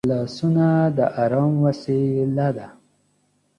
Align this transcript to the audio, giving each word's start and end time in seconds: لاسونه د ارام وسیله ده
لاسونه 0.13 0.67
د 0.97 0.99
ارام 1.23 1.53
وسیله 1.65 2.47
ده 2.57 2.67